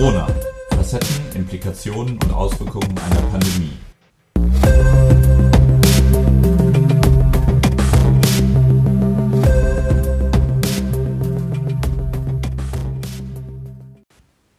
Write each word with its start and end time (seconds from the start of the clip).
Corona. 0.00 0.26
Facetten, 0.70 1.36
Implikationen 1.36 2.14
und 2.14 2.32
Auswirkungen 2.32 2.94
einer 2.96 3.20
Pandemie. 3.20 3.76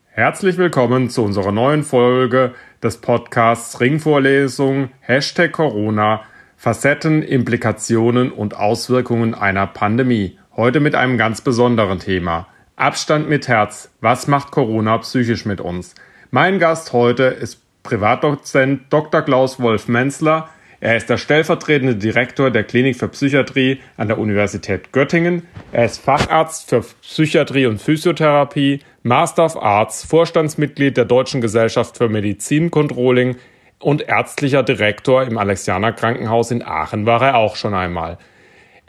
Herzlich 0.10 0.60
willkommen 0.60 1.10
zu 1.10 1.24
unserer 1.24 1.52
neuen 1.52 1.82
Folge 1.82 2.54
des 2.84 2.98
Podcasts 2.98 3.80
Ringvorlesung 3.80 4.92
Hashtag 5.00 5.54
Corona 5.54 6.21
Facetten, 6.55 7.23
Implikationen 7.23 8.32
und 8.32 8.56
Auswirkungen 8.56 9.34
einer 9.34 9.65
Pandemie. 9.65 10.37
Heute 10.56 10.79
mit 10.79 10.93
einem 10.93 11.18
ganz 11.18 11.42
besonderen 11.42 11.98
Thema. 11.98 12.46
Abstand 12.82 13.30
mit 13.30 13.48
Herz. 13.48 13.92
Was 14.02 14.26
macht 14.26 14.50
Corona 14.50 14.98
psychisch 14.98 15.46
mit 15.46 15.62
uns? 15.62 15.94
Mein 16.32 16.58
Gast 16.58 16.94
heute 16.94 17.26
ist 17.26 17.62
Privatdozent 17.84 18.92
Dr. 18.92 19.21
Klaus 19.21 19.60
Wolf 19.60 19.88
Menzler. 19.88 20.50
Er 20.80 20.98
ist 20.98 21.07
der 21.07 21.18
stellvertretende 21.18 21.96
Direktor 21.96 22.50
der 22.50 22.64
Klinik 22.64 22.96
für 22.96 23.07
Psychiatrie 23.07 23.80
an 23.98 24.07
der 24.07 24.18
Universität 24.18 24.92
Göttingen. 24.94 25.44
Er 25.71 25.86
ist 25.86 26.02
Facharzt 26.02 26.71
für 26.71 26.82
Psychiatrie 27.04 27.68
und 27.68 27.80
Physiotherapie, 27.80 28.80
Master 29.04 29.46
of 29.46 29.62
Arts, 29.62 30.04
Vorstandsmitglied 30.04 30.98
der 30.98 31.06
Deutschen 31.06 31.40
Gesellschaft 31.40 31.98
für 31.98 32.09
Medizincontrolling 32.09 33.36
und 33.78 34.02
ärztlicher 34.02 34.64
Direktor 34.64 35.22
im 35.22 35.38
Alexianer 35.38 35.92
Krankenhaus 35.92 36.50
in 36.50 36.64
Aachen 36.64 37.06
war 37.06 37.22
er 37.22 37.36
auch 37.36 37.56
schon 37.56 37.76
einmal. 37.76 38.18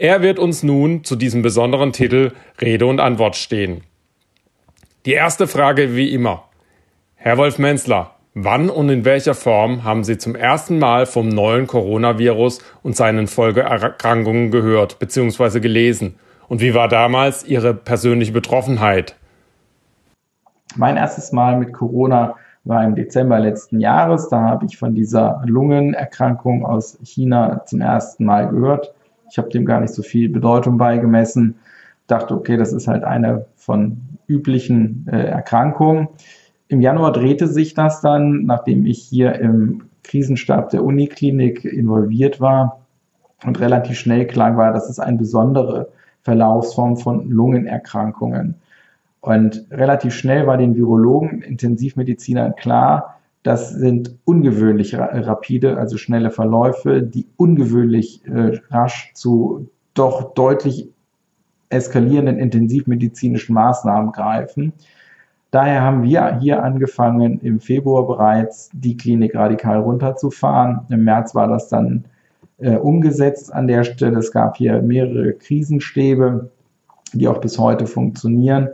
Er 0.03 0.20
wird 0.20 0.41
uns 0.41 0.64
nun 0.64 1.05
zu 1.05 1.14
diesem 1.14 1.42
besonderen 1.42 1.92
Titel 1.92 2.33
Rede 2.61 2.86
und 2.86 2.98
Antwort 2.98 3.36
stehen. 3.36 3.83
Die 5.06 5.12
erste 5.12 5.47
Frage 5.47 5.94
wie 5.94 6.12
immer. 6.12 6.42
Herr 7.14 7.39
Wolf 7.39 7.61
Menzler, 7.61 8.11
wann 8.34 8.69
und 8.69 8.89
in 8.89 9.05
welcher 9.05 9.34
Form 9.34 9.84
haben 9.84 10.03
Sie 10.03 10.19
zum 10.19 10.34
ersten 10.34 10.81
Mal 10.81 11.06
vom 11.06 11.28
neuen 11.28 11.69
Coronavirus 11.69 12.59
und 12.83 12.97
seinen 12.97 13.28
Folgeerkrankungen 13.28 14.50
gehört 14.50 14.98
bzw. 14.98 15.61
gelesen? 15.61 16.16
Und 16.48 16.61
wie 16.61 16.75
war 16.75 16.89
damals 16.89 17.44
Ihre 17.44 17.72
persönliche 17.72 18.33
Betroffenheit? 18.33 19.14
Mein 20.75 20.97
erstes 20.97 21.31
Mal 21.31 21.56
mit 21.61 21.72
Corona 21.72 22.34
war 22.64 22.83
im 22.83 22.97
Dezember 22.97 23.39
letzten 23.39 23.78
Jahres. 23.78 24.28
Da 24.28 24.41
habe 24.41 24.66
ich 24.66 24.77
von 24.77 24.97
dieser 24.97 25.41
Lungenerkrankung 25.47 26.66
aus 26.66 26.98
China 27.05 27.64
zum 27.66 27.81
ersten 27.81 28.25
Mal 28.25 28.48
gehört. 28.48 28.92
Ich 29.33 29.38
habe 29.38 29.48
dem 29.48 29.64
gar 29.64 29.80
nicht 29.80 29.94
so 29.94 30.02
viel 30.02 30.28
Bedeutung 30.28 30.77
beigemessen. 30.77 31.55
Dachte, 32.06 32.34
okay, 32.34 32.58
das 32.58 32.75
ist 32.75 32.86
halt 32.86 33.02
eine 33.02 33.47
von 33.56 33.97
üblichen 34.27 35.06
äh, 35.11 35.25
Erkrankungen. 35.25 36.08
Im 36.69 36.83
Januar 36.83 37.12
drehte 37.12 37.47
sich 37.47 37.72
das 37.72 38.03
dann, 38.03 38.44
nachdem 38.44 38.84
ich 38.84 38.98
hier 39.03 39.36
im 39.36 39.84
Krisenstab 40.03 40.69
der 40.69 40.84
Uniklinik 40.84 41.64
involviert 41.64 42.42
war 42.42 42.83
und 43.42 43.58
relativ 43.58 43.98
schnell 43.98 44.27
klar 44.27 44.58
war, 44.58 44.70
dass 44.70 44.91
es 44.91 45.00
eine 45.00 45.16
besondere 45.16 45.88
Verlaufsform 46.20 46.98
von 46.98 47.30
Lungenerkrankungen. 47.30 48.56
Und 49.22 49.64
relativ 49.70 50.12
schnell 50.12 50.47
war 50.47 50.58
den 50.58 50.77
Virologen, 50.77 51.41
Intensivmedizinern 51.41 52.55
klar, 52.56 53.19
das 53.43 53.71
sind 53.71 54.17
ungewöhnlich 54.25 54.97
rapide, 54.97 55.77
also 55.77 55.97
schnelle 55.97 56.31
Verläufe, 56.31 57.03
die 57.03 57.27
ungewöhnlich 57.37 58.25
äh, 58.27 58.61
rasch 58.71 59.11
zu 59.15 59.69
doch 59.95 60.34
deutlich 60.34 60.89
eskalierenden 61.69 62.39
intensivmedizinischen 62.39 63.55
Maßnahmen 63.55 64.12
greifen. 64.12 64.72
Daher 65.50 65.83
haben 65.83 66.03
wir 66.03 66.39
hier 66.39 66.62
angefangen, 66.62 67.41
im 67.41 67.61
Februar 67.61 68.06
bereits 68.06 68.71
die 68.72 68.97
Klinik 68.97 69.34
radikal 69.34 69.81
runterzufahren. 69.81 70.87
Im 70.89 71.05
März 71.05 71.34
war 71.34 71.49
das 71.49 71.69
dann 71.69 72.05
äh, 72.59 72.77
umgesetzt 72.77 73.53
an 73.53 73.66
der 73.66 73.84
Stelle. 73.84 74.19
Es 74.19 74.33
gab 74.33 74.56
hier 74.56 74.81
mehrere 74.81 75.33
Krisenstäbe, 75.34 76.50
die 77.12 77.28
auch 77.28 77.39
bis 77.39 77.59
heute 77.59 77.87
funktionieren. 77.87 78.69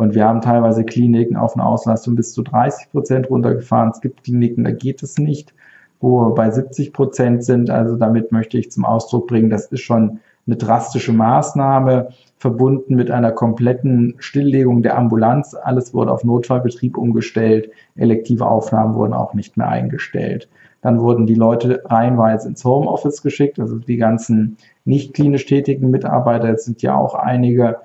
Und 0.00 0.14
wir 0.14 0.24
haben 0.24 0.40
teilweise 0.40 0.82
Kliniken 0.82 1.36
auf 1.36 1.54
eine 1.54 1.66
Auslastung 1.66 2.14
bis 2.14 2.32
zu 2.32 2.42
30 2.42 2.90
Prozent 2.90 3.28
runtergefahren. 3.28 3.90
Es 3.90 4.00
gibt 4.00 4.24
Kliniken, 4.24 4.64
da 4.64 4.70
geht 4.70 5.02
es 5.02 5.18
nicht, 5.18 5.52
wo 6.00 6.22
wir 6.22 6.34
bei 6.34 6.50
70 6.50 6.94
Prozent 6.94 7.44
sind. 7.44 7.68
Also 7.68 7.96
damit 7.96 8.32
möchte 8.32 8.56
ich 8.56 8.70
zum 8.70 8.86
Ausdruck 8.86 9.28
bringen, 9.28 9.50
das 9.50 9.66
ist 9.66 9.82
schon 9.82 10.20
eine 10.46 10.56
drastische 10.56 11.12
Maßnahme, 11.12 12.08
verbunden 12.38 12.94
mit 12.94 13.10
einer 13.10 13.30
kompletten 13.30 14.14
Stilllegung 14.20 14.82
der 14.82 14.96
Ambulanz. 14.96 15.54
Alles 15.54 15.92
wurde 15.92 16.12
auf 16.12 16.24
Notfallbetrieb 16.24 16.96
umgestellt. 16.96 17.70
Elektive 17.94 18.46
Aufnahmen 18.46 18.94
wurden 18.94 19.12
auch 19.12 19.34
nicht 19.34 19.58
mehr 19.58 19.68
eingestellt. 19.68 20.48
Dann 20.80 21.00
wurden 21.00 21.26
die 21.26 21.34
Leute 21.34 21.82
reihenweise 21.84 22.48
ins 22.48 22.64
Homeoffice 22.64 23.20
geschickt, 23.20 23.60
also 23.60 23.76
die 23.76 23.98
ganzen 23.98 24.56
nicht 24.86 25.12
klinisch 25.12 25.44
tätigen 25.44 25.90
Mitarbeiter, 25.90 26.48
jetzt 26.48 26.64
sind 26.64 26.80
ja 26.80 26.96
auch 26.96 27.14
einige, 27.14 27.76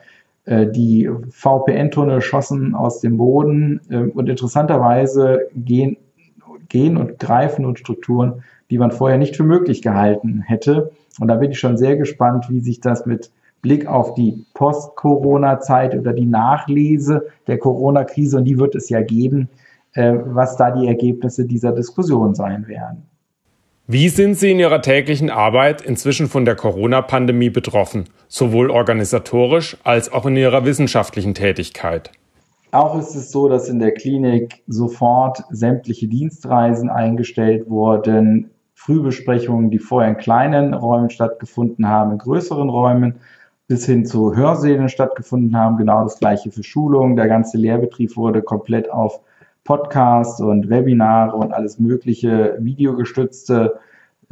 die 0.48 1.10
VPN-Tunnel 1.30 2.22
schossen 2.22 2.76
aus 2.76 3.00
dem 3.00 3.18
Boden 3.18 3.82
ähm, 3.90 4.12
und 4.12 4.30
interessanterweise 4.30 5.48
gehen, 5.56 5.98
gehen 6.70 6.98
und 6.98 7.20
greifen 7.20 7.66
und 7.66 7.80
Strukturen, 7.80 8.44
die 8.70 8.78
man 8.78 8.92
vorher 8.92 9.18
nicht 9.18 9.36
für 9.36 9.44
möglich 9.44 9.82
gehalten 9.82 10.42
hätte. 10.42 10.92
Und 11.20 11.28
da 11.28 11.36
bin 11.36 11.52
ich 11.52 11.60
schon 11.60 11.78
sehr 11.78 11.98
gespannt, 11.98 12.46
wie 12.50 12.60
sich 12.60 12.80
das 12.80 13.06
mit 13.06 13.32
Blick 13.62 13.88
auf 13.88 14.14
die 14.14 14.46
Post-Corona-Zeit 14.54 15.96
oder 15.96 16.14
die 16.14 16.26
Nachlese 16.26 17.26
der 17.48 17.58
Corona-Krise, 17.58 18.38
und 18.38 18.46
die 18.46 18.60
wird 18.60 18.76
es 18.76 18.90
ja 18.90 19.02
geben, 19.02 19.50
äh, 19.94 20.14
was 20.24 20.58
da 20.58 20.70
die 20.72 20.88
Ergebnisse 20.88 21.46
dieser 21.46 21.72
Diskussion 21.72 22.36
sein 22.36 22.68
werden. 22.68 23.08
Wie 23.88 24.10
sind 24.10 24.34
Sie 24.34 24.50
in 24.50 24.58
Ihrer 24.58 24.82
täglichen 24.82 25.30
Arbeit 25.30 25.84
inzwischen 25.84 26.26
von 26.26 26.44
der 26.44 26.56
Corona-Pandemie 26.56 27.52
betroffen, 27.52 28.06
sowohl 28.28 28.72
organisatorisch 28.72 29.78
als 29.84 30.12
auch 30.12 30.26
in 30.26 30.36
Ihrer 30.36 30.66
wissenschaftlichen 30.66 31.36
Tätigkeit? 31.36 32.10
Auch 32.72 32.98
ist 32.98 33.14
es 33.14 33.32
so, 33.32 33.48
dass 33.48 33.70
in 33.70 33.78
der 33.78 33.92
Klinik 33.92 34.64
sofort 34.66 35.44
sämtliche 35.52 36.08
Dienstreisen 36.08 36.90
eingestellt 36.90 37.70
wurden, 37.70 38.50
Frühbesprechungen, 38.74 39.70
die 39.70 39.78
vorher 39.78 40.10
in 40.10 40.18
kleinen 40.18 40.74
Räumen 40.74 41.12
stattgefunden 41.12 41.88
haben, 41.88 42.14
in 42.14 42.18
größeren 42.18 42.70
Räumen 42.70 43.20
bis 43.68 43.86
hin 43.86 44.04
zu 44.04 44.36
Hörsälen 44.36 44.90
stattgefunden 44.90 45.56
haben. 45.56 45.78
Genau 45.78 46.02
das 46.02 46.18
gleiche 46.18 46.50
für 46.50 46.64
Schulungen. 46.64 47.16
Der 47.16 47.28
ganze 47.28 47.60
Lehrbetrieb 47.60 48.18
wurde 48.18 48.42
komplett 48.42 48.90
auf 48.90 49.20
Podcasts 49.66 50.40
und 50.40 50.70
Webinare 50.70 51.36
und 51.36 51.54
alles 51.54 51.80
mögliche 51.80 52.56
videogestützte 52.60 53.80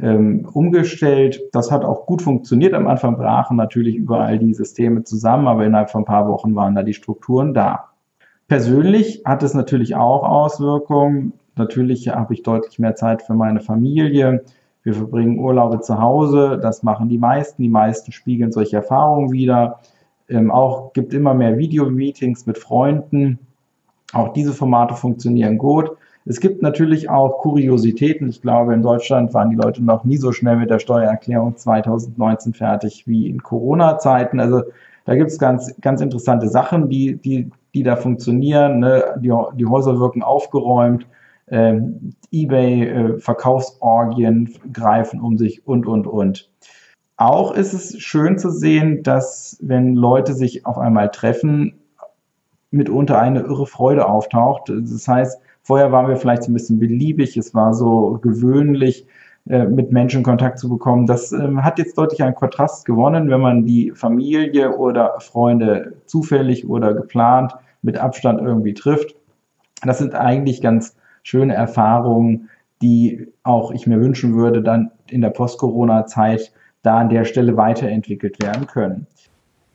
ähm, 0.00 0.48
umgestellt. 0.52 1.42
Das 1.52 1.70
hat 1.70 1.84
auch 1.84 2.06
gut 2.06 2.22
funktioniert. 2.22 2.72
Am 2.72 2.86
Anfang 2.86 3.16
brachen 3.16 3.56
natürlich 3.56 3.96
überall 3.96 4.38
die 4.38 4.54
Systeme 4.54 5.02
zusammen, 5.04 5.46
aber 5.46 5.66
innerhalb 5.66 5.90
von 5.90 6.02
ein 6.02 6.06
paar 6.06 6.28
Wochen 6.28 6.54
waren 6.54 6.74
da 6.74 6.82
die 6.82 6.94
Strukturen 6.94 7.52
da. 7.52 7.90
Persönlich 8.48 9.22
hat 9.24 9.42
es 9.42 9.54
natürlich 9.54 9.96
auch 9.96 10.22
Auswirkungen. 10.22 11.32
Natürlich 11.56 12.08
habe 12.08 12.34
ich 12.34 12.42
deutlich 12.42 12.78
mehr 12.78 12.94
Zeit 12.94 13.22
für 13.22 13.34
meine 13.34 13.60
Familie. 13.60 14.44
Wir 14.84 14.94
verbringen 14.94 15.38
Urlaube 15.38 15.80
zu 15.80 15.98
Hause. 15.98 16.58
Das 16.62 16.82
machen 16.82 17.08
die 17.08 17.18
meisten. 17.18 17.62
Die 17.62 17.68
meisten 17.68 18.12
spiegeln 18.12 18.52
solche 18.52 18.76
Erfahrungen 18.76 19.32
wieder. 19.32 19.80
Ähm, 20.28 20.50
auch 20.50 20.92
gibt 20.92 21.12
immer 21.12 21.34
mehr 21.34 21.58
Videomeetings 21.58 22.46
mit 22.46 22.58
Freunden. 22.58 23.38
Auch 24.14 24.32
diese 24.32 24.52
Formate 24.52 24.94
funktionieren 24.94 25.58
gut. 25.58 25.90
Es 26.26 26.40
gibt 26.40 26.62
natürlich 26.62 27.10
auch 27.10 27.38
Kuriositäten. 27.38 28.28
Ich 28.28 28.40
glaube, 28.40 28.72
in 28.72 28.80
Deutschland 28.80 29.34
waren 29.34 29.50
die 29.50 29.56
Leute 29.56 29.84
noch 29.84 30.04
nie 30.04 30.16
so 30.16 30.32
schnell 30.32 30.56
mit 30.56 30.70
der 30.70 30.78
Steuererklärung 30.78 31.56
2019 31.56 32.54
fertig 32.54 33.06
wie 33.06 33.28
in 33.28 33.42
Corona-Zeiten. 33.42 34.40
Also 34.40 34.62
da 35.04 35.16
gibt 35.16 35.30
es 35.30 35.38
ganz, 35.38 35.74
ganz 35.82 36.00
interessante 36.00 36.48
Sachen, 36.48 36.88
die, 36.88 37.16
die, 37.16 37.50
die 37.74 37.82
da 37.82 37.96
funktionieren. 37.96 38.78
Ne? 38.78 39.16
Die, 39.18 39.32
die 39.54 39.66
Häuser 39.66 39.98
wirken 39.98 40.22
aufgeräumt. 40.22 41.06
Ähm, 41.48 42.14
eBay, 42.32 42.84
äh, 42.84 43.18
greifen 44.72 45.20
um 45.20 45.36
sich 45.36 45.66
und, 45.66 45.86
und, 45.86 46.06
und. 46.06 46.48
Auch 47.18 47.54
ist 47.54 47.74
es 47.74 48.00
schön 48.00 48.38
zu 48.38 48.50
sehen, 48.50 49.02
dass 49.02 49.58
wenn 49.60 49.94
Leute 49.94 50.32
sich 50.32 50.64
auf 50.64 50.78
einmal 50.78 51.10
treffen, 51.10 51.74
mitunter 52.74 53.18
eine 53.18 53.40
irre 53.40 53.66
Freude 53.66 54.06
auftaucht. 54.06 54.68
Das 54.68 55.08
heißt, 55.08 55.40
vorher 55.62 55.92
waren 55.92 56.08
wir 56.08 56.16
vielleicht 56.16 56.44
so 56.44 56.50
ein 56.50 56.54
bisschen 56.54 56.78
beliebig, 56.78 57.36
es 57.36 57.54
war 57.54 57.74
so 57.74 58.18
gewöhnlich, 58.22 59.06
äh, 59.46 59.64
mit 59.66 59.92
Menschen 59.92 60.22
Kontakt 60.22 60.58
zu 60.58 60.70
bekommen. 60.70 61.06
Das 61.06 61.32
ähm, 61.32 61.62
hat 61.62 61.78
jetzt 61.78 61.98
deutlich 61.98 62.22
einen 62.22 62.34
Kontrast 62.34 62.86
gewonnen, 62.86 63.28
wenn 63.28 63.40
man 63.40 63.66
die 63.66 63.92
Familie 63.94 64.76
oder 64.76 65.20
Freunde 65.20 65.94
zufällig 66.06 66.66
oder 66.66 66.94
geplant 66.94 67.52
mit 67.82 67.98
Abstand 67.98 68.40
irgendwie 68.40 68.72
trifft. 68.72 69.14
Das 69.82 69.98
sind 69.98 70.14
eigentlich 70.14 70.62
ganz 70.62 70.96
schöne 71.22 71.54
Erfahrungen, 71.54 72.48
die 72.80 73.26
auch 73.42 73.70
ich 73.70 73.86
mir 73.86 74.00
wünschen 74.00 74.34
würde, 74.34 74.62
dann 74.62 74.90
in 75.10 75.20
der 75.20 75.30
Post-Corona-Zeit 75.30 76.52
da 76.82 76.98
an 76.98 77.10
der 77.10 77.24
Stelle 77.24 77.56
weiterentwickelt 77.56 78.42
werden 78.42 78.66
können. 78.66 79.06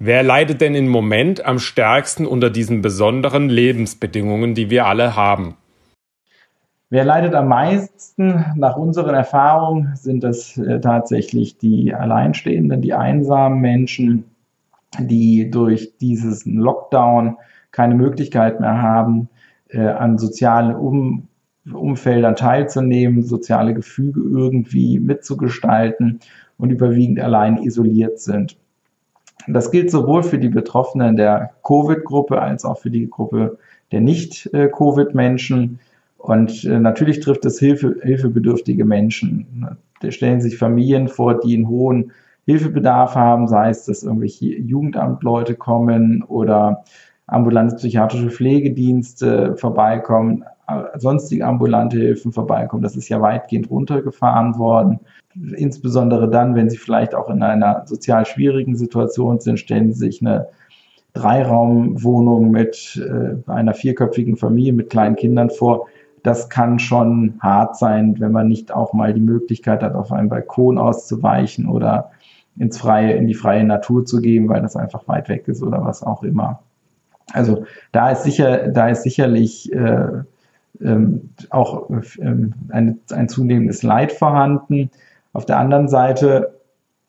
Wer 0.01 0.23
leidet 0.23 0.61
denn 0.61 0.75
im 0.75 0.87
Moment 0.87 1.45
am 1.45 1.59
stärksten 1.59 2.25
unter 2.25 2.49
diesen 2.49 2.81
besonderen 2.81 3.49
Lebensbedingungen, 3.49 4.55
die 4.55 4.69
wir 4.69 4.85
alle 4.85 5.17
haben? 5.17 5.57
Wer 6.89 7.03
leidet 7.03 7.35
am 7.35 7.49
meisten? 7.49 8.45
Nach 8.55 8.77
unseren 8.77 9.13
Erfahrungen 9.13 9.97
sind 9.97 10.23
es 10.23 10.57
äh, 10.57 10.79
tatsächlich 10.79 11.57
die 11.57 11.93
Alleinstehenden, 11.93 12.81
die 12.81 12.93
einsamen 12.93 13.59
Menschen, 13.59 14.23
die 14.97 15.51
durch 15.51 15.97
dieses 15.97 16.45
Lockdown 16.45 17.35
keine 17.71 17.95
Möglichkeit 17.95 18.61
mehr 18.61 18.81
haben, 18.81 19.27
äh, 19.67 19.85
an 19.85 20.17
sozialen 20.17 20.75
um 20.75 21.27
Umfeldern 21.69 22.37
teilzunehmen, 22.37 23.23
soziale 23.23 23.73
Gefüge 23.73 24.21
irgendwie 24.21 24.97
mitzugestalten 24.97 26.21
und 26.57 26.71
überwiegend 26.71 27.19
allein 27.19 27.57
isoliert 27.57 28.19
sind. 28.19 28.57
Das 29.53 29.71
gilt 29.71 29.91
sowohl 29.91 30.23
für 30.23 30.37
die 30.37 30.49
Betroffenen 30.49 31.15
der 31.15 31.51
Covid-Gruppe 31.65 32.41
als 32.41 32.65
auch 32.65 32.77
für 32.77 32.89
die 32.89 33.09
Gruppe 33.09 33.57
der 33.91 34.01
Nicht-Covid-Menschen. 34.01 35.79
Und 36.17 36.63
äh, 36.65 36.79
natürlich 36.79 37.19
trifft 37.21 37.45
es 37.45 37.59
Hilfe, 37.59 37.95
hilfebedürftige 38.01 38.85
Menschen. 38.85 39.77
Da 40.01 40.11
stellen 40.11 40.41
sich 40.41 40.57
Familien 40.57 41.07
vor, 41.07 41.39
die 41.39 41.55
einen 41.55 41.67
hohen 41.67 42.11
Hilfebedarf 42.45 43.15
haben, 43.15 43.47
sei 43.47 43.69
es, 43.69 43.85
dass 43.85 44.03
irgendwelche 44.03 44.47
Jugendamtleute 44.47 45.55
kommen 45.55 46.23
oder 46.23 46.83
ambulante 47.31 47.75
psychiatrische 47.75 48.29
Pflegedienste 48.29 49.55
vorbeikommen, 49.57 50.43
äh, 50.67 50.97
sonstige 50.97 51.45
ambulante 51.45 51.97
Hilfen 51.97 52.31
vorbeikommen. 52.31 52.83
Das 52.83 52.95
ist 52.95 53.09
ja 53.09 53.21
weitgehend 53.21 53.69
runtergefahren 53.69 54.57
worden 54.57 54.99
insbesondere 55.55 56.29
dann, 56.29 56.55
wenn 56.55 56.69
sie 56.69 56.77
vielleicht 56.77 57.15
auch 57.15 57.29
in 57.29 57.43
einer 57.43 57.83
sozial 57.85 58.25
schwierigen 58.25 58.75
Situation 58.75 59.39
sind, 59.39 59.59
stellen 59.59 59.93
sie 59.93 59.99
sich 59.99 60.21
eine 60.21 60.47
Dreiraumwohnung 61.13 62.51
mit 62.51 63.01
äh, 63.03 63.49
einer 63.49 63.73
vierköpfigen 63.73 64.37
Familie 64.37 64.73
mit 64.73 64.89
kleinen 64.89 65.15
Kindern 65.15 65.49
vor. 65.49 65.87
Das 66.23 66.49
kann 66.49 66.79
schon 66.79 67.35
hart 67.39 67.77
sein, 67.77 68.15
wenn 68.19 68.31
man 68.31 68.47
nicht 68.47 68.71
auch 68.73 68.93
mal 68.93 69.13
die 69.13 69.21
Möglichkeit 69.21 69.81
hat, 69.81 69.95
auf 69.95 70.11
einen 70.11 70.29
Balkon 70.29 70.77
auszuweichen 70.77 71.67
oder 71.67 72.11
ins 72.57 72.77
freie, 72.77 73.13
in 73.13 73.27
die 73.27 73.33
freie 73.33 73.63
Natur 73.63 74.05
zu 74.05 74.21
gehen, 74.21 74.49
weil 74.49 74.61
das 74.61 74.75
einfach 74.75 75.07
weit 75.07 75.29
weg 75.29 75.47
ist 75.47 75.63
oder 75.63 75.83
was 75.83 76.03
auch 76.03 76.23
immer. 76.23 76.59
Also 77.33 77.65
da 77.91 78.11
ist 78.11 78.23
sicher, 78.23 78.69
da 78.69 78.89
ist 78.89 79.03
sicherlich 79.03 79.71
äh, 79.73 80.23
ähm, 80.81 81.29
auch 81.49 81.89
ähm, 82.19 82.53
ein, 82.69 82.99
ein 83.11 83.29
zunehmendes 83.29 83.83
Leid 83.83 84.11
vorhanden. 84.11 84.89
Auf 85.33 85.45
der 85.45 85.57
anderen 85.57 85.87
Seite 85.87 86.59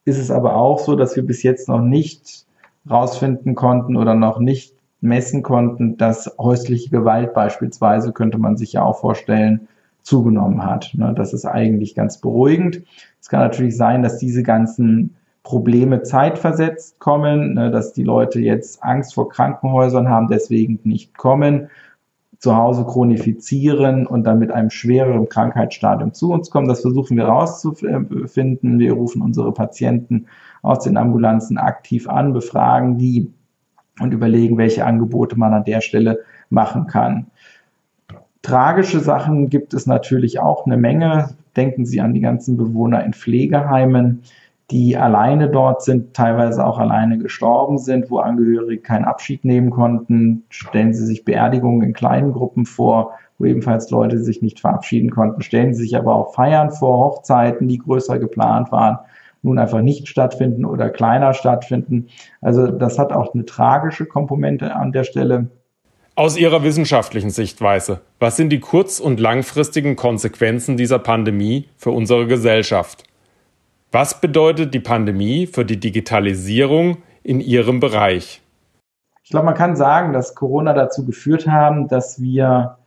ist 0.05 0.17
es 0.17 0.31
aber 0.31 0.55
auch 0.55 0.79
so, 0.79 0.95
dass 0.95 1.15
wir 1.15 1.25
bis 1.25 1.43
jetzt 1.43 1.67
noch 1.67 1.81
nicht 1.81 2.45
rausfinden 2.89 3.55
konnten 3.55 3.95
oder 3.95 4.15
noch 4.15 4.39
nicht 4.39 4.73
messen 5.01 5.41
konnten, 5.43 5.97
dass 5.97 6.35
häusliche 6.37 6.89
Gewalt 6.89 7.33
beispielsweise, 7.33 8.11
könnte 8.13 8.37
man 8.37 8.57
sich 8.57 8.73
ja 8.73 8.83
auch 8.83 8.99
vorstellen, 8.99 9.67
zugenommen 10.03 10.65
hat. 10.65 10.91
Ne, 10.93 11.13
das 11.15 11.33
ist 11.33 11.45
eigentlich 11.45 11.95
ganz 11.95 12.19
beruhigend. 12.19 12.81
Es 13.19 13.29
kann 13.29 13.41
natürlich 13.41 13.77
sein, 13.77 14.01
dass 14.01 14.17
diese 14.17 14.43
ganzen 14.43 15.15
Probleme 15.43 16.03
zeitversetzt 16.03 16.99
kommen, 16.99 17.55
ne, 17.55 17.71
dass 17.71 17.93
die 17.93 18.03
Leute 18.03 18.39
jetzt 18.39 18.83
Angst 18.83 19.15
vor 19.15 19.29
Krankenhäusern 19.29 20.09
haben, 20.09 20.27
deswegen 20.27 20.79
nicht 20.83 21.17
kommen 21.17 21.69
zu 22.41 22.55
Hause 22.55 22.85
chronifizieren 22.85 24.07
und 24.07 24.23
dann 24.23 24.39
mit 24.39 24.51
einem 24.51 24.71
schwereren 24.71 25.29
Krankheitsstadium 25.29 26.13
zu 26.13 26.31
uns 26.31 26.49
kommen. 26.49 26.67
Das 26.67 26.81
versuchen 26.81 27.15
wir 27.15 27.25
rauszufinden. 27.25 28.79
Wir 28.79 28.93
rufen 28.93 29.21
unsere 29.21 29.53
Patienten 29.53 30.25
aus 30.63 30.79
den 30.79 30.97
Ambulanzen 30.97 31.59
aktiv 31.59 32.09
an, 32.09 32.33
befragen 32.33 32.97
die 32.97 33.31
und 33.99 34.11
überlegen, 34.11 34.57
welche 34.57 34.85
Angebote 34.85 35.37
man 35.37 35.53
an 35.53 35.65
der 35.65 35.81
Stelle 35.81 36.19
machen 36.49 36.87
kann. 36.87 37.27
Tragische 38.41 39.01
Sachen 39.01 39.49
gibt 39.49 39.75
es 39.75 39.85
natürlich 39.85 40.39
auch 40.39 40.65
eine 40.65 40.77
Menge. 40.77 41.35
Denken 41.55 41.85
Sie 41.85 42.01
an 42.01 42.15
die 42.15 42.21
ganzen 42.21 42.57
Bewohner 42.57 43.03
in 43.05 43.13
Pflegeheimen, 43.13 44.23
die 44.71 44.95
alleine 44.95 45.49
dort 45.49 45.83
sind, 45.83 46.13
teilweise 46.13 46.65
auch 46.65 46.79
alleine 46.79 47.17
gestorben 47.17 47.77
sind, 47.77 48.09
wo 48.09 48.19
Angehörige 48.19 48.81
keinen 48.81 49.05
Abschied 49.05 49.43
nehmen 49.43 49.69
konnten. 49.69 50.45
Stellen 50.49 50.93
Sie 50.93 51.05
sich 51.05 51.25
Beerdigungen 51.25 51.81
in 51.81 51.93
kleinen 51.93 52.31
Gruppen 52.31 52.65
vor, 52.65 53.11
wo 53.37 53.45
ebenfalls 53.45 53.89
Leute 53.89 54.19
sich 54.19 54.41
nicht 54.41 54.61
verabschieden 54.61 55.11
konnten. 55.11 55.41
Stellen 55.41 55.73
Sie 55.73 55.83
sich 55.83 55.97
aber 55.97 56.15
auch 56.15 56.33
Feiern 56.33 56.71
vor, 56.71 56.97
Hochzeiten, 56.97 57.67
die 57.67 57.79
größer 57.79 58.17
geplant 58.17 58.71
waren, 58.71 58.99
nun 59.43 59.59
einfach 59.59 59.81
nicht 59.81 60.07
stattfinden 60.07 60.63
oder 60.63 60.89
kleiner 60.89 61.33
stattfinden. 61.33 62.07
Also 62.39 62.67
das 62.67 62.97
hat 62.97 63.11
auch 63.11 63.33
eine 63.33 63.45
tragische 63.45 64.05
Komponente 64.05 64.75
an 64.75 64.93
der 64.93 65.03
Stelle. 65.03 65.47
Aus 66.15 66.37
Ihrer 66.37 66.63
wissenschaftlichen 66.63 67.29
Sichtweise, 67.29 68.01
was 68.19 68.37
sind 68.37 68.49
die 68.49 68.59
kurz- 68.59 68.99
und 68.99 69.19
langfristigen 69.19 69.95
Konsequenzen 69.95 70.77
dieser 70.77 70.99
Pandemie 70.99 71.67
für 71.77 71.91
unsere 71.91 72.27
Gesellschaft? 72.27 73.05
Was 73.93 74.21
bedeutet 74.21 74.73
die 74.73 74.79
Pandemie 74.79 75.47
für 75.47 75.65
die 75.65 75.77
Digitalisierung 75.77 76.99
in 77.23 77.41
Ihrem 77.41 77.81
Bereich? 77.81 78.41
Ich 79.21 79.31
glaube, 79.31 79.47
man 79.47 79.55
kann 79.55 79.75
sagen, 79.75 80.13
dass 80.13 80.33
Corona 80.33 80.71
dazu 80.71 81.05
geführt 81.05 81.45
haben, 81.45 81.89
dass 81.89 82.21
wir 82.21 82.77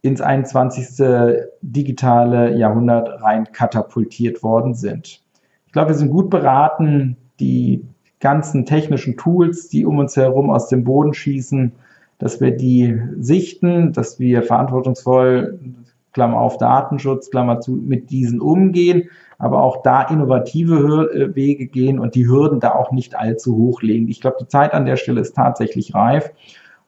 ins 0.00 0.20
21. 0.20 1.04
digitale 1.60 2.56
Jahrhundert 2.56 3.20
rein 3.20 3.50
katapultiert 3.52 4.44
worden 4.44 4.74
sind. 4.74 5.20
Ich 5.66 5.72
glaube, 5.72 5.90
wir 5.90 5.96
sind 5.96 6.10
gut 6.10 6.30
beraten, 6.30 7.16
die 7.40 7.84
ganzen 8.20 8.64
technischen 8.64 9.16
Tools, 9.16 9.68
die 9.68 9.84
um 9.84 9.98
uns 9.98 10.16
herum 10.16 10.50
aus 10.50 10.68
dem 10.68 10.84
Boden 10.84 11.14
schießen, 11.14 11.72
dass 12.18 12.40
wir 12.40 12.56
die 12.56 13.00
sichten, 13.18 13.92
dass 13.92 14.20
wir 14.20 14.44
verantwortungsvoll, 14.44 15.58
Klammer 16.18 16.40
auf 16.40 16.58
Datenschutz, 16.58 17.30
Klammer 17.30 17.60
zu, 17.60 17.70
mit 17.70 18.10
diesen 18.10 18.40
umgehen, 18.40 19.08
aber 19.38 19.62
auch 19.62 19.82
da 19.82 20.02
innovative 20.02 21.08
äh, 21.14 21.36
Wege 21.36 21.66
gehen 21.66 22.00
und 22.00 22.16
die 22.16 22.26
Hürden 22.26 22.58
da 22.58 22.74
auch 22.74 22.90
nicht 22.90 23.16
allzu 23.16 23.56
hoch 23.56 23.82
legen. 23.82 24.08
Ich 24.08 24.20
glaube, 24.20 24.38
die 24.40 24.48
Zeit 24.48 24.74
an 24.74 24.84
der 24.84 24.96
Stelle 24.96 25.20
ist 25.20 25.36
tatsächlich 25.36 25.94
reif. 25.94 26.32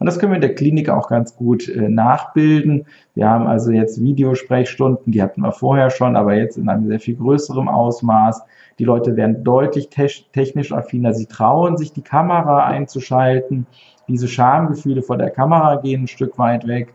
Und 0.00 0.06
das 0.06 0.18
können 0.18 0.32
wir 0.32 0.36
in 0.36 0.40
der 0.40 0.56
Klinik 0.56 0.88
auch 0.88 1.08
ganz 1.08 1.36
gut 1.36 1.68
äh, 1.68 1.88
nachbilden. 1.88 2.86
Wir 3.14 3.28
haben 3.28 3.46
also 3.46 3.70
jetzt 3.70 4.02
Videosprechstunden, 4.02 5.12
die 5.12 5.22
hatten 5.22 5.42
wir 5.42 5.52
vorher 5.52 5.90
schon, 5.90 6.16
aber 6.16 6.34
jetzt 6.34 6.58
in 6.58 6.68
einem 6.68 6.88
sehr 6.88 6.98
viel 6.98 7.14
größeren 7.14 7.68
Ausmaß. 7.68 8.42
Die 8.80 8.84
Leute 8.84 9.14
werden 9.14 9.44
deutlich 9.44 9.90
te 9.90 10.08
technisch 10.32 10.72
affiner. 10.72 11.14
Sie 11.14 11.26
trauen 11.26 11.76
sich, 11.76 11.92
die 11.92 12.02
Kamera 12.02 12.64
einzuschalten. 12.64 13.68
Diese 14.08 14.26
Schamgefühle 14.26 15.02
vor 15.02 15.18
der 15.18 15.30
Kamera 15.30 15.76
gehen 15.76 16.02
ein 16.02 16.08
Stück 16.08 16.36
weit 16.36 16.66
weg. 16.66 16.94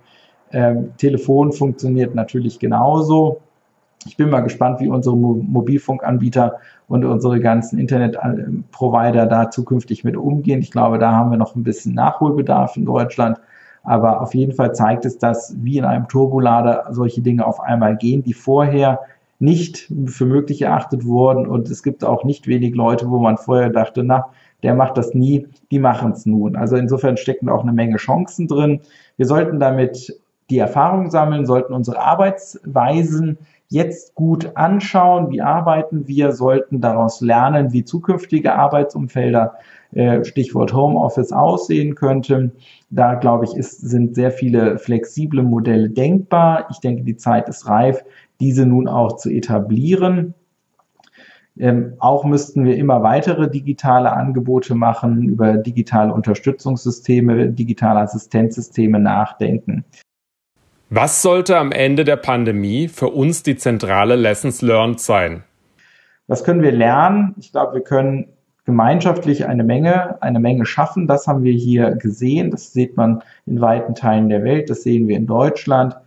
Ähm, 0.56 0.94
Telefon 0.96 1.52
funktioniert 1.52 2.16
natürlich 2.16 2.60
genauso. 2.60 3.42
Ich 4.06 4.16
bin 4.16 4.30
mal 4.30 4.40
gespannt, 4.40 4.80
wie 4.80 4.88
unsere 4.88 5.18
Mobilfunkanbieter 5.18 6.60
und 6.88 7.04
unsere 7.04 7.42
ganzen 7.42 7.78
Internetprovider 7.78 9.26
da 9.26 9.50
zukünftig 9.50 10.06
mit 10.06 10.16
umgehen. 10.16 10.62
Ich 10.62 10.72
glaube, 10.72 10.98
da 10.98 11.12
haben 11.12 11.32
wir 11.32 11.38
noch 11.38 11.58
ein 11.58 11.64
bisschen 11.64 11.94
Nachholbedarf 11.94 12.78
in 12.78 12.86
Deutschland. 12.86 13.38
Aber 13.84 14.22
auf 14.22 14.34
jeden 14.34 14.54
Fall 14.54 14.74
zeigt 14.74 15.04
es, 15.04 15.18
dass 15.18 15.54
wie 15.60 15.78
in 15.78 15.84
einem 15.84 16.08
Turbolader 16.08 16.86
solche 16.92 17.22
Dinge 17.22 17.46
auf 17.46 17.60
einmal 17.60 17.98
gehen, 17.98 18.24
die 18.24 18.34
vorher 18.34 19.02
nicht 19.40 19.92
für 20.06 20.26
möglich 20.26 20.62
erachtet 20.62 21.06
wurden. 21.06 21.48
Und 21.48 21.70
es 21.70 21.84
gibt 21.84 22.06
auch 22.06 22.24
nicht 22.24 22.48
wenig 22.48 22.76
Leute, 22.76 23.12
wo 23.12 23.20
man 23.20 23.36
vorher 23.36 23.72
dachte, 23.72 24.06
na, 24.06 24.28
der 24.64 24.74
macht 24.74 24.98
das 24.98 25.14
nie, 25.14 25.48
die 25.70 25.80
machen 25.80 26.14
es 26.14 26.26
nun. 26.26 26.56
Also 26.56 26.78
insofern 26.78 27.18
stecken 27.18 27.50
auch 27.50 27.64
eine 27.64 27.74
Menge 27.74 27.98
Chancen 27.98 28.48
drin. 28.48 28.80
Wir 29.18 29.26
sollten 29.26 29.60
damit 29.60 30.18
die 30.50 30.60
Erfahrung 30.60 31.10
sammeln, 31.10 31.46
sollten 31.46 31.74
unsere 31.74 32.00
Arbeitsweisen 32.00 33.38
jetzt 33.68 34.14
gut 34.14 34.56
anschauen, 34.56 35.32
wie 35.32 35.42
arbeiten 35.42 36.08
wir, 36.08 36.32
sollten 36.32 36.82
daraus 36.82 37.22
lernen, 37.22 37.74
wie 37.74 37.84
zukünftige 37.84 38.54
Arbeitsumfelder, 38.54 39.56
äh, 39.94 40.24
Stichwort 40.24 40.74
Homeoffice, 40.74 41.32
aussehen 41.32 41.96
könnten. 41.96 42.52
Da, 42.90 43.16
glaube 43.16 43.46
ich, 43.46 43.56
ist, 43.56 43.82
sind 43.82 44.14
sehr 44.14 44.32
viele 44.32 44.78
flexible 44.78 45.42
Modelle 45.42 45.90
denkbar. 45.90 46.68
Ich 46.70 46.80
denke, 46.80 47.04
die 47.04 47.18
Zeit 47.18 47.50
ist 47.50 47.68
reif, 47.68 48.04
diese 48.40 48.66
nun 48.66 48.88
auch 48.88 49.16
zu 49.16 49.30
etablieren. 49.30 50.36
Ähm, 51.58 51.94
auch 52.00 52.26
müssten 52.26 52.66
wir 52.66 52.76
immer 52.76 53.02
weitere 53.02 53.50
digitale 53.50 54.12
Angebote 54.12 54.76
machen, 54.76 55.24
über 55.24 55.58
digitale 55.58 56.14
Unterstützungssysteme, 56.14 57.50
digitale 57.50 58.02
Assistenzsysteme 58.02 59.00
nachdenken. 59.00 59.86
Was 60.90 61.24
sollte 61.24 61.58
am 61.58 61.72
Ende 61.72 62.04
der 62.04 62.16
Pandemie 62.16 62.88
für 62.88 63.08
uns 63.10 63.42
die 63.42 63.56
zentrale 63.56 64.16
Lessons 64.16 64.62
learned 64.62 65.00
sein? 65.00 65.44
Was 66.28 66.44
können 66.44 66.62
wir 66.62 66.72
lernen? 66.72 67.34
Ich 67.40 67.52
glaube, 67.52 67.74
wir 67.74 67.82
können 67.82 68.28
gemeinschaftlich 68.66 69.48
eine 69.48 69.64
Menge, 69.64 70.22
eine 70.22 70.40
Menge 70.40 70.66
schaffen. 70.66 71.08
Das 71.08 71.26
haben 71.26 71.44
wir 71.44 71.54
hier 71.54 71.96
gesehen. 71.96 72.52
Das 72.52 72.72
sieht 72.72 72.98
man 72.98 73.24
in 73.48 73.62
weiten 73.62 73.96
Teilen 73.96 74.30
der 74.30 74.44
Welt. 74.44 74.70
Das 74.70 74.84
sehen 74.84 75.08
wir 75.08 75.18
in 75.18 75.26
Deutschland. 75.26 75.98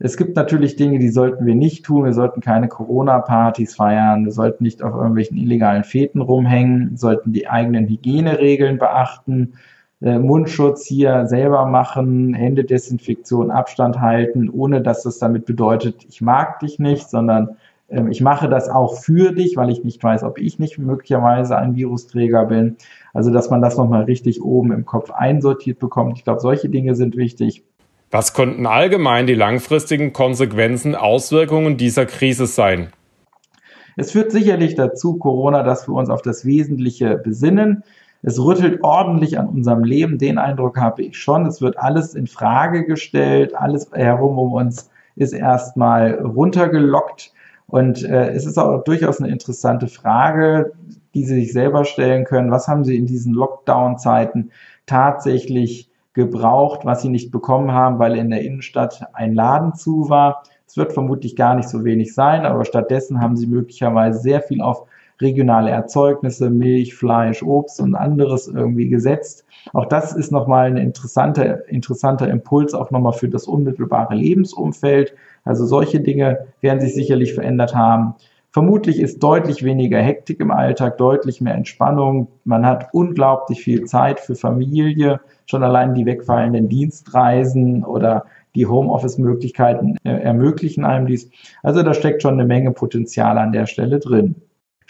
Es 0.00 0.16
gibt 0.16 0.36
natürlich 0.36 0.76
Dinge, 0.76 0.98
die 0.98 1.10
sollten 1.10 1.46
wir 1.46 1.54
nicht 1.54 1.84
tun. 1.84 2.04
Wir 2.04 2.12
sollten 2.12 2.40
keine 2.40 2.68
Corona-Partys 2.68 3.76
feiern. 3.76 4.24
Wir 4.24 4.32
sollten 4.32 4.64
nicht 4.64 4.82
auf 4.82 4.94
irgendwelchen 4.94 5.36
illegalen 5.36 5.84
Fäden 5.84 6.20
rumhängen. 6.20 6.90
Wir 6.90 6.98
sollten 6.98 7.32
die 7.32 7.48
eigenen 7.48 7.88
Hygieneregeln 7.88 8.78
beachten. 8.78 9.54
Äh, 10.00 10.18
Mundschutz 10.18 10.86
hier 10.86 11.26
selber 11.26 11.66
machen, 11.66 12.32
Händedesinfektion, 12.34 13.50
Abstand 13.50 14.00
halten, 14.00 14.48
ohne 14.48 14.80
dass 14.80 15.02
das 15.02 15.18
damit 15.18 15.44
bedeutet, 15.44 16.06
ich 16.08 16.20
mag 16.20 16.60
dich 16.60 16.78
nicht, 16.78 17.10
sondern 17.10 17.56
äh, 17.88 18.04
ich 18.10 18.20
mache 18.20 18.48
das 18.48 18.68
auch 18.68 19.00
für 19.00 19.32
dich, 19.32 19.56
weil 19.56 19.70
ich 19.70 19.82
nicht 19.82 20.02
weiß, 20.02 20.22
ob 20.22 20.38
ich 20.38 20.60
nicht 20.60 20.78
möglicherweise 20.78 21.56
ein 21.56 21.74
Virusträger 21.74 22.44
bin. 22.44 22.76
Also, 23.12 23.32
dass 23.32 23.50
man 23.50 23.60
das 23.60 23.76
nochmal 23.76 24.04
richtig 24.04 24.40
oben 24.42 24.72
im 24.72 24.84
Kopf 24.84 25.10
einsortiert 25.10 25.80
bekommt. 25.80 26.16
Ich 26.16 26.24
glaube, 26.24 26.40
solche 26.40 26.68
Dinge 26.68 26.94
sind 26.94 27.16
wichtig. 27.16 27.64
Was 28.10 28.32
könnten 28.32 28.66
allgemein 28.66 29.26
die 29.26 29.34
langfristigen 29.34 30.12
Konsequenzen, 30.12 30.94
Auswirkungen 30.94 31.76
dieser 31.76 32.06
Krise 32.06 32.46
sein? 32.46 32.88
Es 33.96 34.12
führt 34.12 34.30
sicherlich 34.30 34.76
dazu, 34.76 35.18
Corona, 35.18 35.64
dass 35.64 35.88
wir 35.88 35.94
uns 35.94 36.08
auf 36.08 36.22
das 36.22 36.44
Wesentliche 36.44 37.18
besinnen. 37.18 37.82
Es 38.22 38.38
rüttelt 38.38 38.82
ordentlich 38.82 39.38
an 39.38 39.48
unserem 39.48 39.84
Leben. 39.84 40.18
Den 40.18 40.38
Eindruck 40.38 40.78
habe 40.78 41.02
ich 41.02 41.18
schon. 41.18 41.46
Es 41.46 41.60
wird 41.60 41.78
alles 41.78 42.14
in 42.14 42.26
Frage 42.26 42.84
gestellt. 42.84 43.54
Alles 43.54 43.90
herum 43.92 44.38
um 44.38 44.52
uns 44.52 44.90
ist 45.16 45.32
erstmal 45.32 46.14
runtergelockt. 46.14 47.32
Und 47.66 48.02
äh, 48.02 48.30
es 48.30 48.46
ist 48.46 48.58
auch 48.58 48.82
durchaus 48.82 49.20
eine 49.20 49.30
interessante 49.30 49.88
Frage, 49.88 50.72
die 51.14 51.24
Sie 51.24 51.34
sich 51.34 51.52
selber 51.52 51.84
stellen 51.84 52.24
können. 52.24 52.50
Was 52.50 52.66
haben 52.66 52.84
Sie 52.84 52.96
in 52.96 53.06
diesen 53.06 53.34
Lockdown-Zeiten 53.34 54.50
tatsächlich 54.86 55.88
gebraucht, 56.18 56.80
was 56.84 57.02
sie 57.02 57.10
nicht 57.10 57.30
bekommen 57.30 57.70
haben, 57.70 58.00
weil 58.00 58.16
in 58.16 58.30
der 58.30 58.42
Innenstadt 58.42 59.06
ein 59.12 59.34
Laden 59.34 59.74
zu 59.74 60.08
war. 60.08 60.42
Es 60.66 60.76
wird 60.76 60.92
vermutlich 60.92 61.36
gar 61.36 61.54
nicht 61.54 61.68
so 61.68 61.84
wenig 61.84 62.12
sein, 62.12 62.44
aber 62.44 62.64
stattdessen 62.64 63.20
haben 63.20 63.36
sie 63.36 63.46
möglicherweise 63.46 64.18
sehr 64.18 64.42
viel 64.42 64.60
auf 64.60 64.82
regionale 65.20 65.70
Erzeugnisse, 65.70 66.50
Milch, 66.50 66.94
Fleisch, 66.94 67.42
Obst 67.42 67.80
und 67.80 67.94
anderes 67.94 68.48
irgendwie 68.48 68.88
gesetzt. 68.88 69.44
Auch 69.72 69.86
das 69.86 70.14
ist 70.14 70.32
nochmal 70.32 70.66
ein 70.66 70.76
interessanter, 70.76 71.68
interessanter 71.68 72.28
Impuls 72.28 72.74
auch 72.74 72.90
nochmal 72.90 73.12
für 73.12 73.28
das 73.28 73.46
unmittelbare 73.46 74.14
Lebensumfeld. 74.14 75.14
Also 75.44 75.66
solche 75.66 76.00
Dinge 76.00 76.46
werden 76.60 76.80
sich 76.80 76.94
sicherlich 76.94 77.34
verändert 77.34 77.74
haben. 77.74 78.14
Vermutlich 78.50 78.98
ist 78.98 79.22
deutlich 79.22 79.62
weniger 79.62 79.98
Hektik 79.98 80.40
im 80.40 80.50
Alltag, 80.50 80.96
deutlich 80.96 81.40
mehr 81.40 81.54
Entspannung. 81.54 82.28
Man 82.44 82.64
hat 82.64 82.88
unglaublich 82.92 83.60
viel 83.60 83.84
Zeit 83.84 84.20
für 84.20 84.36
Familie. 84.36 85.20
Schon 85.46 85.62
allein 85.62 85.94
die 85.94 86.06
wegfallenden 86.06 86.68
Dienstreisen 86.68 87.84
oder 87.84 88.24
die 88.54 88.66
Homeoffice-Möglichkeiten 88.66 89.96
äh, 90.02 90.10
ermöglichen 90.10 90.84
einem 90.84 91.06
dies. 91.06 91.30
Also 91.62 91.82
da 91.82 91.92
steckt 91.92 92.22
schon 92.22 92.34
eine 92.34 92.46
Menge 92.46 92.72
Potenzial 92.72 93.36
an 93.36 93.52
der 93.52 93.66
Stelle 93.66 93.98
drin. 93.98 94.36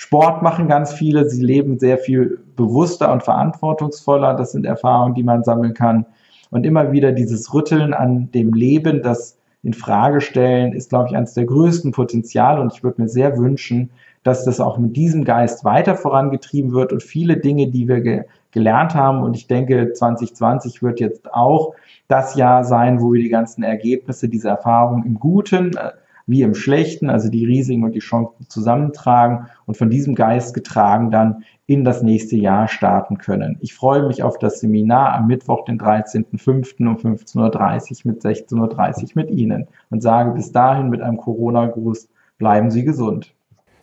Sport 0.00 0.42
machen 0.42 0.68
ganz 0.68 0.92
viele. 0.92 1.28
Sie 1.28 1.42
leben 1.42 1.80
sehr 1.80 1.98
viel 1.98 2.38
bewusster 2.54 3.12
und 3.12 3.24
verantwortungsvoller. 3.24 4.34
Das 4.34 4.52
sind 4.52 4.64
Erfahrungen, 4.64 5.16
die 5.16 5.24
man 5.24 5.42
sammeln 5.42 5.74
kann. 5.74 6.06
Und 6.50 6.64
immer 6.64 6.92
wieder 6.92 7.10
dieses 7.10 7.52
Rütteln 7.52 7.92
an 7.92 8.30
dem 8.30 8.54
Leben, 8.54 9.02
das 9.02 9.38
in 9.64 9.74
Frage 9.74 10.20
stellen, 10.20 10.72
ist, 10.72 10.90
glaube 10.90 11.08
ich, 11.08 11.16
eines 11.16 11.34
der 11.34 11.46
größten 11.46 11.90
Potenziale. 11.90 12.60
Und 12.60 12.72
ich 12.72 12.84
würde 12.84 13.02
mir 13.02 13.08
sehr 13.08 13.38
wünschen, 13.38 13.90
dass 14.22 14.44
das 14.44 14.60
auch 14.60 14.78
mit 14.78 14.96
diesem 14.96 15.24
Geist 15.24 15.64
weiter 15.64 15.96
vorangetrieben 15.96 16.70
wird 16.70 16.92
und 16.92 17.02
viele 17.02 17.36
Dinge, 17.36 17.66
die 17.68 17.88
wir 17.88 18.00
ge 18.00 18.24
gelernt 18.52 18.94
haben. 18.94 19.24
Und 19.24 19.34
ich 19.34 19.48
denke, 19.48 19.92
2020 19.92 20.80
wird 20.80 21.00
jetzt 21.00 21.34
auch 21.34 21.74
das 22.06 22.36
Jahr 22.36 22.62
sein, 22.62 23.00
wo 23.00 23.12
wir 23.12 23.20
die 23.20 23.28
ganzen 23.30 23.64
Ergebnisse 23.64 24.28
dieser 24.28 24.50
Erfahrung 24.50 25.04
im 25.04 25.18
Guten 25.18 25.76
äh, 25.76 25.90
wie 26.28 26.42
im 26.42 26.54
Schlechten, 26.54 27.08
also 27.08 27.30
die 27.30 27.46
Risiken 27.46 27.84
und 27.84 27.94
die 27.94 28.00
Chancen 28.00 28.48
zusammentragen 28.48 29.46
und 29.64 29.76
von 29.76 29.88
diesem 29.88 30.14
Geist 30.14 30.54
getragen 30.54 31.10
dann 31.10 31.42
in 31.66 31.84
das 31.84 32.02
nächste 32.02 32.36
Jahr 32.36 32.68
starten 32.68 33.16
können. 33.16 33.56
Ich 33.60 33.74
freue 33.74 34.06
mich 34.06 34.22
auf 34.22 34.38
das 34.38 34.60
Seminar 34.60 35.14
am 35.14 35.26
Mittwoch, 35.26 35.64
den 35.64 35.80
13.05. 35.80 36.86
um 36.86 36.96
15.30 36.96 38.04
Uhr 38.04 38.12
mit 38.12 38.22
16.30 38.22 39.02
Uhr 39.02 39.08
mit 39.14 39.30
Ihnen 39.30 39.68
und 39.88 40.02
sage 40.02 40.32
bis 40.32 40.52
dahin 40.52 40.90
mit 40.90 41.00
einem 41.00 41.16
Corona-Gruß, 41.16 42.08
bleiben 42.36 42.70
Sie 42.70 42.84
gesund. 42.84 43.34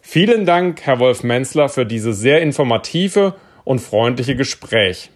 Vielen 0.02 0.46
Dank, 0.46 0.82
Herr 0.84 1.00
Wolf 1.00 1.24
Menzler, 1.24 1.68
für 1.68 1.86
diese 1.86 2.14
sehr 2.14 2.44
informative 2.44 3.34
und 3.64 3.82
freundliche 3.82 4.36
Gespräch. 4.36 5.10